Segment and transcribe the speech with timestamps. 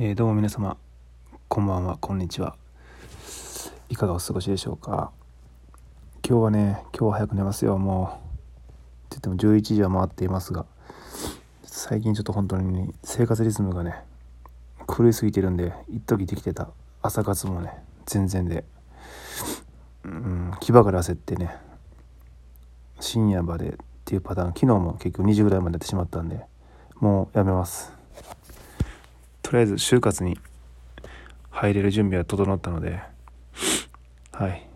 [0.00, 0.76] えー、どうも皆様
[1.48, 2.54] こんばんはこんにちは。
[3.88, 5.10] いかがお過ごしでしょうか？
[6.24, 7.76] 今日はね今日は早く寝ますよ。
[7.78, 8.20] も
[9.10, 10.66] うって言っても11時は回っていますが
[11.64, 13.96] 最近ちょっと本当に生活リズムがね
[14.86, 16.68] 狂いすぎてるんで一時できてた
[17.02, 17.72] 朝活もね
[18.06, 18.64] 全然で
[20.04, 21.56] うん気ばかり焦ってね
[23.00, 26.44] 深夜までっていうパターン昨日も結局2時ぐらいまでやってしまったんで
[27.00, 27.97] もうやめます。
[29.48, 30.38] とりあえず就活に
[31.48, 33.00] 入れる準備は整ったので
[34.30, 34.68] はい。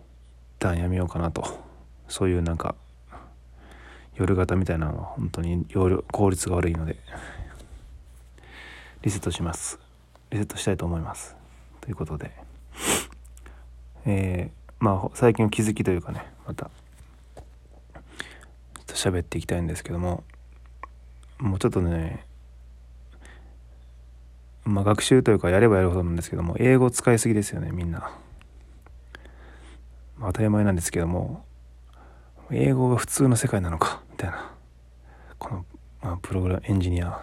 [0.57, 1.63] 一旦やめようかなと。
[2.07, 2.73] そういうなんか
[4.15, 6.97] 夜型みたいなのは本当に容量効率が悪いので
[9.03, 9.77] リセットします。
[10.31, 11.35] リセットしたいと思います。
[11.79, 12.31] ということで。
[14.07, 17.49] えー、まあ最近の気づきというかねまたちょ
[18.81, 20.23] っと喋っていきたいんですけども
[21.37, 22.25] もうちょっとね
[24.65, 27.99] まあ、学習というかやればやるほどなんですけども英語使いすぎですよねみんな、
[30.17, 31.43] まあ、当たり前なんですけども
[32.51, 34.51] 英語が普通の世界なのかみたいな。
[35.39, 35.65] この、
[36.01, 37.19] まあ、プログラムエンジニア。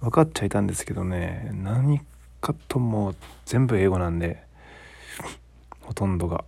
[0.00, 2.00] 分かっちゃいたんですけどね何
[2.40, 4.42] かとも全部英語なんで
[5.82, 6.44] ほとんどが。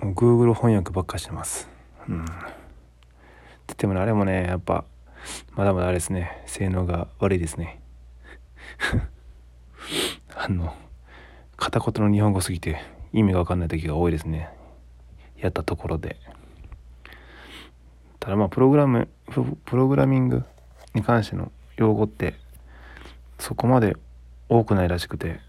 [0.00, 1.68] もう Google 翻訳ばっかしてます。
[2.08, 2.24] うん。
[2.24, 2.32] って
[3.68, 4.84] 言ってもねあれもねやっぱ
[5.54, 6.42] まだまだあれですね。
[6.46, 7.80] 性能が悪いですね。
[10.36, 10.74] あの
[11.56, 12.80] 片言の日本語すぎて
[13.12, 14.48] 意味が分かんない時が多いですね。
[15.38, 16.16] やったところで。
[18.20, 19.08] ただまあプログラム
[19.64, 20.44] プログラミング
[20.94, 22.34] に関しての用語って
[23.38, 23.96] そこまで
[24.48, 25.40] 多くないらしくて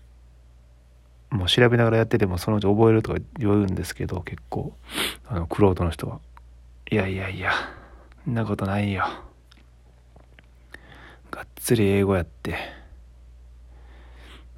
[1.30, 4.74] もう調べながらやっててもそのうち覚えるとか言うんですけど結構
[5.28, 6.20] あのクロートの人は
[6.92, 7.52] いやいやいや
[8.26, 9.06] そんなことないよ。
[11.36, 12.56] がっつり英語やって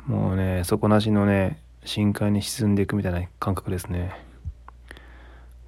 [0.06, 4.16] もうね底なしのね深海に沈んでいくみたいな感覚ですね。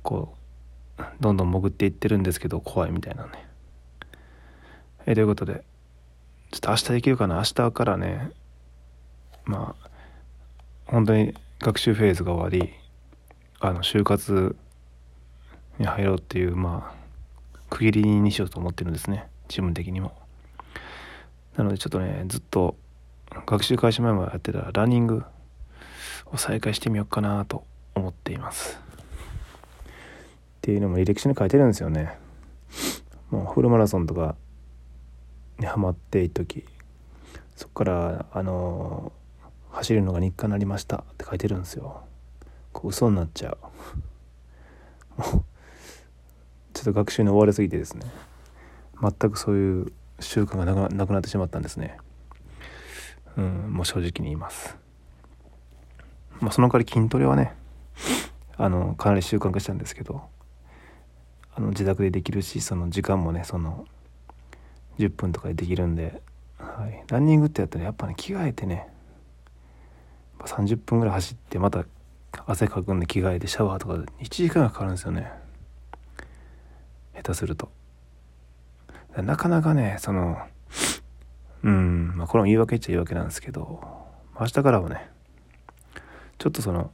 [0.04, 0.36] こ
[1.00, 3.32] うどんどん潜っていってるんですけど怖いみたいなね。
[5.08, 5.64] えということで？
[6.52, 7.38] ちょっと明日できるかな？
[7.38, 8.30] 明日からね。
[9.46, 9.90] まあ
[10.86, 12.72] 本当に学習フェーズが終わり
[13.60, 14.56] あの就活
[15.80, 19.28] に入ろうっていうまあ区切りにしようと思ってるんですね。
[19.50, 20.14] 自分的にも。
[21.60, 22.78] なのでちょっとねずっと
[23.46, 25.24] 学習開始前までやってたランニング
[26.28, 27.66] を再開してみようかなと
[27.96, 28.80] 思っています。
[28.80, 32.18] っていうのも履歴書に書いてるんですよね。
[33.30, 34.38] もうフルマラソンとか
[35.60, 36.64] にハマってい時
[37.58, 39.12] そこからあの、
[39.72, 41.00] 走るのが日課になりました。
[41.00, 42.04] って書いてるんですよ。
[42.72, 43.58] こう嘘になっちゃ
[45.18, 45.22] う。
[45.22, 45.44] もう
[46.74, 48.06] ちょっと学習に追われすぎてですね。
[49.02, 51.98] 全くそういう習慣がなくなってしまったんですね。
[53.38, 54.78] うんもう正直に言います。
[56.40, 57.54] まあその代わり筋トレはね
[58.58, 60.22] あのかなり習慣化したんですけど
[61.56, 63.86] あの自宅でできるしその時間もねその
[64.98, 66.22] 10分とかでできるんで、
[66.58, 68.88] はい、ランニングってやったらやっぱね着替えてね
[70.40, 71.86] 30分ぐらい走ってまた
[72.46, 75.32] 汗かくんで着替えてシャワーとか1時間がかかるんですよね。
[77.16, 77.70] 下手すると。
[79.18, 80.38] なかなかねその
[81.64, 83.82] うんまあこれも言い訳っちゃ言い訳なんですけど
[84.40, 85.10] 明日からはね
[86.38, 86.92] ちょっとその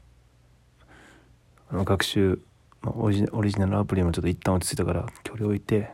[1.70, 2.40] あの学習
[2.84, 5.90] オリジオリジナルアプリもちょっと一旦落ち着いたから距離を置いて、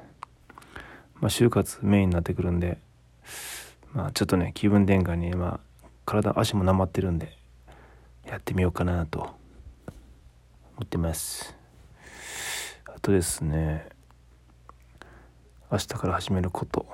[1.20, 2.78] まあ、就活メインになってくるんで
[3.94, 7.38] まあちょっとね気分転換にまあ体足もなまってるんで
[8.26, 9.30] やってみようかなと思
[10.84, 11.56] ってます。
[12.86, 13.88] あとですね
[15.72, 16.86] 明日から始めること。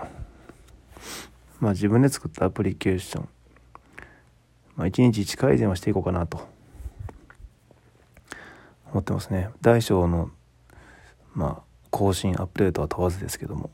[1.60, 3.30] まあ自分で作ったアプリケーション。
[4.76, 6.48] まあ一日一改善はしていこうかなと。
[8.92, 9.50] 思ってますね。
[9.62, 10.30] 大小の
[11.34, 13.72] まあ更新アップデートは問わずですけども。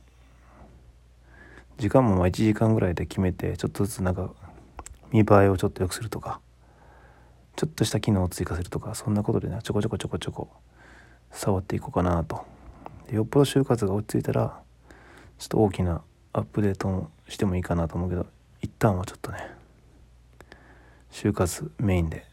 [1.78, 4.30] 時間もまあ1時間ぐらいで決めてちょっとずつなんか
[5.12, 6.40] 見栄えをちょっと良くするとか
[7.58, 10.50] ちょっとした機能を追加するとかそんなことでねちょこちょこちょこちょこ
[11.32, 12.46] 触っていこうかなと。
[13.12, 14.63] よっぽど就活が落ち着いたら
[15.38, 16.02] ちょっと大きな
[16.34, 18.26] アップデートもしてもいいかなと思うけど
[18.62, 19.52] 一旦はちょっとね
[21.12, 22.26] 就活メインで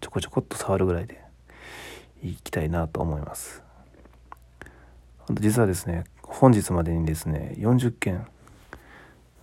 [0.00, 1.22] ちょこちょこっと触るぐらいで
[2.22, 3.62] いきたいなと思います。
[5.30, 8.26] 実はですね本日までにですね40件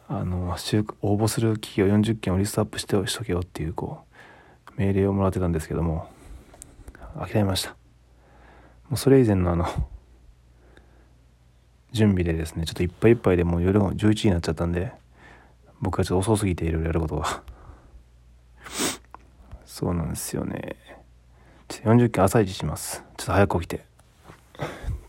[0.08, 4.02] あの応募する企業40件をリストアップしてしとけよっていうこ
[4.78, 6.10] う命令をもらってたんですけども
[7.18, 7.70] 諦めました。
[8.90, 9.66] もうそれ以前のあの
[11.92, 14.92] 準備でですねちょっといっぱいいっぱいでもう夜も11時になっちゃったんで
[15.82, 17.44] 僕はちょっと遅すぎていろいろやることが。
[19.66, 20.76] そうなんですよね。
[21.70, 23.04] 40件朝一します。
[23.18, 23.86] ちょっと早く起きて。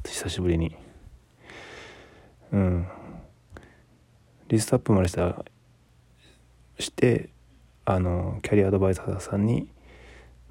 [0.06, 0.74] 久しぶりに。
[2.52, 2.86] うん。
[4.48, 5.44] リストアップまでした
[6.78, 7.30] して
[7.84, 9.68] あのキャリアアドバイザーさんに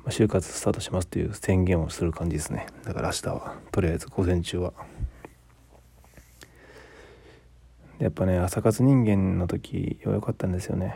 [0.08, 2.68] 就活スタートしますという宣言をする感じですね。
[2.84, 4.74] だから明日はとりあえず午前中は。
[8.02, 10.86] やっぱね朝活人間の時は良かったんですよね。
[10.88, 10.94] や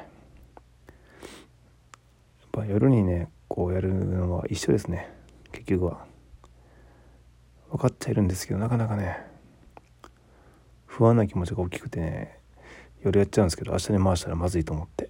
[2.48, 5.14] っぱ夜にねこうやるのは一緒ですね。
[5.52, 6.06] 結局は。
[7.70, 9.18] 分かっちゃいるんですけどなかなかね
[10.86, 12.40] 不安な気持ちが大きくてね
[13.04, 15.10] 夜やっちゃうんですけど明日に回したらまずいと思って。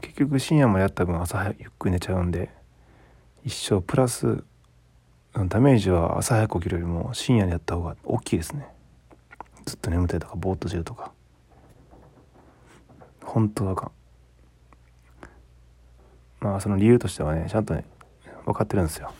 [0.00, 2.50] 結局深夜もやった分朝ゆっくり寝ちゃうんで
[3.44, 4.42] 一生プラス
[5.34, 8.66] ダメージは朝早く起きるよりも深夜にやった方が大きいですね。
[9.72, 11.12] ずっと眠たいとかぼーっとしてるとか。
[13.22, 13.90] 本当あか。
[16.42, 17.86] んまあその理由としてはねちゃんとね
[18.44, 19.14] 分かってるんですよ。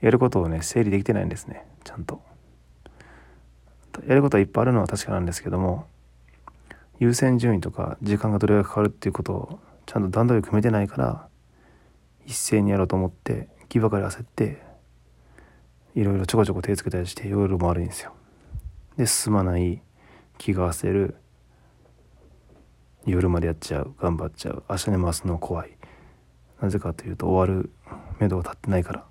[0.00, 1.66] やることをね整理できてないんですね。
[1.84, 2.22] ちゃんと。
[4.08, 5.86] やることはいっぱいあるのは確かなんですけども
[6.98, 11.28] 優先順位とか時間がどれぐらいかかるっていうことをちゃんと段取りを組めてないから
[12.24, 14.62] 一斉にやろうと思って気ばかり焦って
[15.94, 18.14] いろいろちょこちょこ手つけたりして夜も悪いんですよ。
[18.96, 19.82] で進まない
[20.38, 21.16] 気が焦る。
[23.06, 23.94] 夜までやっちゃう。
[24.00, 24.62] 頑張っちゃう。
[24.68, 25.76] 明日に回すの怖い。
[26.60, 27.70] なぜかというと終わる
[28.18, 29.04] 目処が立ってないから。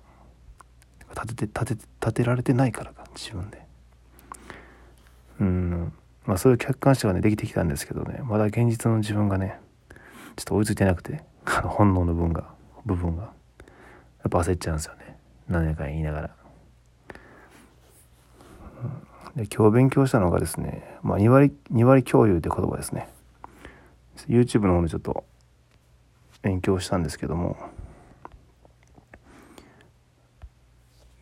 [1.14, 3.64] 立てて立て立てられてないからか自分で。
[5.40, 5.92] うん。
[6.26, 8.20] まあそういう客観視がねできてきたんですけどね。
[8.24, 9.60] まだ現実の自分がね
[10.36, 12.48] ちょっと追いついてなくてあの本能の分が
[12.84, 13.32] 部分がやっ
[14.30, 15.16] ぱ焦っちゃうんですよね。
[15.48, 16.43] 何年か言いながら。
[19.36, 23.08] で今日勉強したのがですね、まあ、2割2割共有って言葉ですね。
[24.28, 25.24] YouTube の方でちょっと
[26.42, 27.56] 勉強したんですけども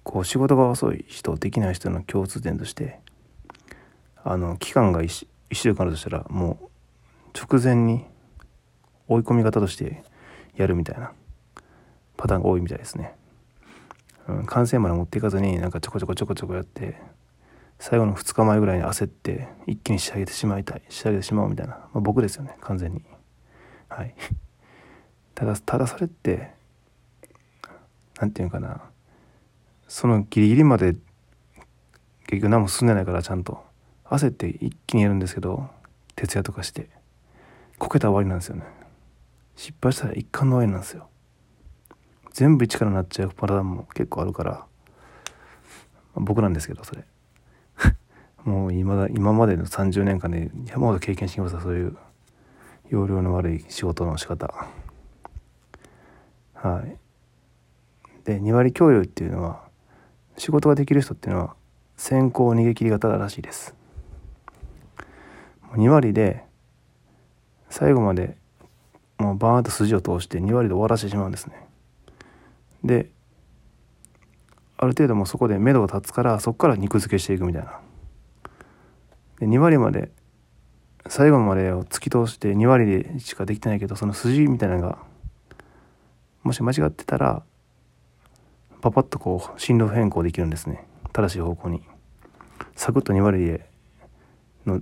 [0.02, 3.00] こう仕事が遅い人できない人の共通点として
[4.24, 6.58] あの期間が 1, 1週間あるとしたらも
[7.34, 8.04] う直前に
[9.08, 10.02] 追い込み方として
[10.56, 11.12] やるみたいな
[12.16, 13.14] パターンが多いみたいですね、
[14.28, 17.00] うん、完成まで持っていかずになんかちょこちょこちょこちょこやって
[17.82, 23.02] 最後の2日前ぐらいに焦って一気に仕上げてしまいたい仕上げてしまおうみたいな、まあ、僕ですよね完全に。
[23.88, 24.14] はい。
[25.34, 26.54] ただただそれって
[28.20, 28.82] 何て言うかな。
[29.88, 30.94] そのギリギリまで
[32.28, 33.66] 結局何も進んでないからちゃんと。
[34.04, 35.68] 焦って一気にやるんですけど
[36.14, 36.88] 徹夜とかして
[37.78, 38.62] こけた終わりなんですよね。
[39.56, 41.08] 失敗したら一貫の終わりなんですよ。
[42.30, 44.66] 全部一からなっちゃうパターンも結構あるから、ま
[46.18, 47.04] あ、僕なんですけどそれ。
[48.44, 51.60] もう今だ今までの30年間で山ほど経験してきました。
[51.60, 51.96] そういう
[52.90, 54.52] 容量の悪い仕事の仕方。
[56.54, 56.96] はい。
[58.24, 59.64] で2割共有っていうのは
[60.36, 61.56] 仕事ができる人っていうのは
[61.96, 63.74] 先行逃げ切り型らしいです。
[65.72, 66.44] 2割で
[67.70, 68.36] 最後まで
[69.18, 71.66] もうバーンと筋を通して2割で終わらせてしまうんですね。
[72.84, 73.08] で
[74.76, 77.81] ある程度もそこで目処が立つからそこから肉付けしていくみたいな。
[79.42, 80.12] で2割まで
[81.08, 84.98] 最後までを突き通して2割でしかできてないけどその筋みたいなのが
[86.44, 87.42] もし間違ってたら
[88.80, 90.86] パパッとこう進路変更できるんですね。
[91.12, 91.82] 正しい方向に。
[92.76, 93.68] サクッと2割で
[94.64, 94.80] の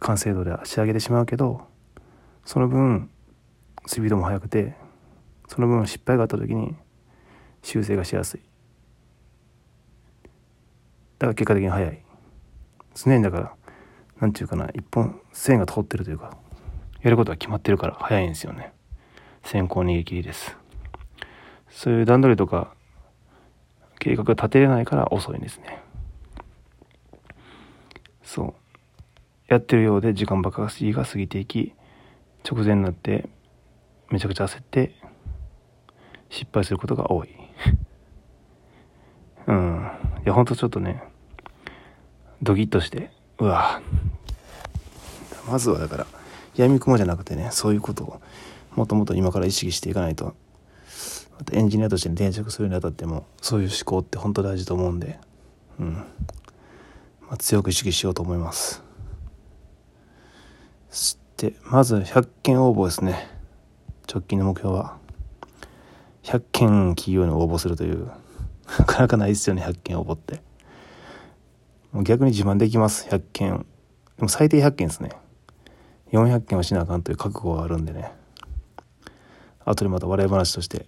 [0.00, 1.60] 完成度で仕上げてしまうけど
[2.44, 3.10] その分
[3.86, 4.74] スピードも速くて
[5.46, 6.74] その分失敗があった時に
[7.62, 8.40] 修正がしやすい。
[11.20, 12.04] だから結果的に速い。
[12.96, 13.59] 常にだから
[14.20, 16.36] 何て言うかな一本線が通ってるというか
[17.02, 18.72] やることは決まってるから早いんですよね。
[19.42, 20.56] 先行逃げ切りです。
[21.70, 22.74] そういう段取りとか
[23.98, 25.82] 計画が立てれないから遅いんですね。
[28.22, 28.54] そう。
[29.48, 31.72] やってるようで時間ばかりが過ぎていき
[32.48, 33.28] 直前になって
[34.10, 34.94] めちゃくちゃ焦って
[36.28, 37.28] 失敗することが多い。
[39.48, 39.90] うん。
[40.24, 41.02] いやほんとちょっとね
[42.42, 43.80] ドキッとしてうわ
[45.50, 46.06] まずはだから
[46.54, 48.20] 闇雲じゃなくてねそういうことを
[48.76, 50.34] もともと今から意識していかないと。
[51.38, 55.18] またエンジニアとして転職するにあたってもそういう思考って本当大事と思うんで、
[55.80, 55.94] うん。
[55.94, 56.04] ま
[57.30, 58.82] あ、強く意識しようと思います。
[60.90, 63.28] そしてまず100件応募ですね。
[64.12, 64.98] 直近の目標は。
[66.22, 68.10] 100件企業に応募するという。
[68.78, 70.42] なかなかないですよね100件応募って。
[72.02, 73.66] 逆に自慢できます100件。
[74.16, 75.10] でも最低100件ですね。
[76.12, 78.12] 400件はしなあかんという覚悟があるんでね。
[79.64, 80.86] 後でまた笑い話として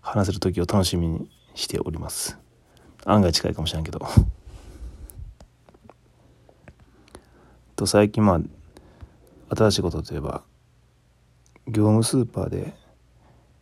[0.00, 2.38] 話せる時を楽しみにしております。
[3.04, 4.00] 案外近いかもしれんけど。
[7.76, 8.40] と最近まあ
[9.54, 10.42] 新しいことといえば
[11.68, 12.74] 業務スーパーで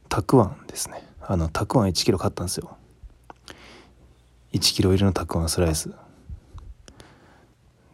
[0.08, 1.02] たくあんですね。
[1.20, 2.76] あのたくあん1キロ買ったんですよ。
[4.52, 5.90] 1キロ入りのたくあんスライス。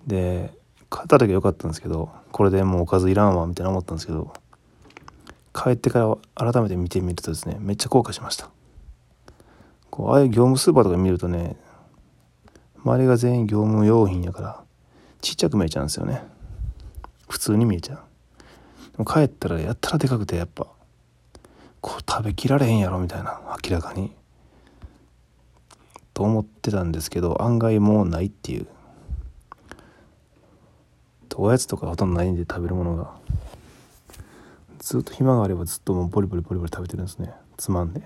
[0.07, 0.60] で
[0.91, 4.33] 買った時は良かったんですけどこれでもうおかずいらんわみたいな思ったんですけど
[5.55, 8.51] 帰ってから改めて見てみるとですねめっちゃ後悔しました。
[9.91, 11.57] こうああいう業務スーパーとか見るとね
[12.85, 14.65] 周りが全員業務用品やから
[15.21, 16.23] ちっちゃく見えちゃうんですよね。
[17.29, 17.99] 普通に見えちゃう。
[18.93, 20.67] でも帰ったらやったらでかくてやっぱ
[21.81, 24.13] こう食べきられへんやろみたいな明らかに。
[26.15, 28.67] と思ってたんですけど案外もうないっていう。
[31.39, 33.15] おやつとかほとんどないんで食べるものが。
[34.79, 37.33] ずっと暇があればずっともうボリボリボリボリ食べてるんですね。
[37.57, 38.03] つまんで。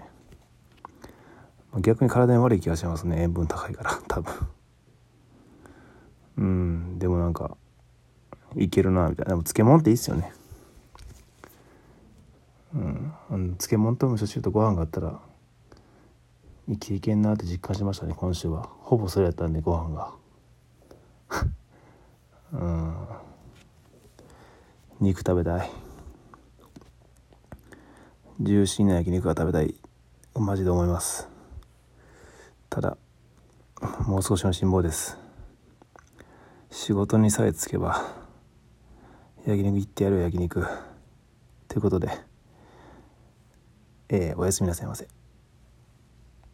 [1.81, 3.23] 逆に体に悪い気がしますね。
[3.23, 3.91] 塩分高いから。
[4.09, 4.35] 多分。
[6.39, 6.99] うん。
[6.99, 7.57] でもなんか
[8.57, 9.31] いけるなみたいな。
[9.31, 10.33] でも漬物っていいっすよね。
[12.75, 13.13] うん。
[13.57, 15.21] 漬物と味噌汁とご飯があったら
[16.69, 18.69] 生きていけんなって実感しましたね今週は。
[18.81, 20.13] ほぼそれやったんでご飯が。
[22.55, 22.95] うん。
[25.01, 25.71] 肉食べたい。
[28.41, 29.75] ジューシーな焼肉が食べたい。
[30.35, 31.29] マジで思います。
[32.71, 32.97] ただ
[34.07, 35.19] もう少しの辛抱です。
[36.71, 38.05] 仕事にさえつけば
[39.47, 40.67] 焼肉行ってやるよ焼肉。
[41.69, 42.09] ということで
[44.09, 45.09] えー、おやすみなさいませ。